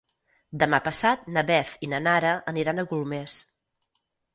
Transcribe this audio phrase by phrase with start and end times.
[0.63, 3.41] Demà passat na Beth i na Nara aniran a Golmés.